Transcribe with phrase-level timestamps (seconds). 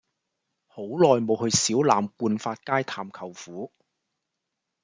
[0.65, 3.71] 好耐無去小欖冠發街探舅父